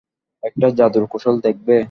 একটা 0.43 0.67
জাদুর 0.77 1.05
কৌশল 1.11 1.35
দেখবে? 1.45 1.75